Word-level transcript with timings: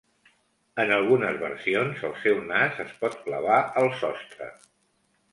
En 0.83 0.93
algunes 0.93 1.35
versions 1.41 2.01
el 2.09 2.15
seu 2.21 2.39
nas 2.51 2.79
es 2.85 2.95
pot 3.03 3.19
clavar 3.27 3.59
al 3.83 3.91
sostre. 3.99 4.49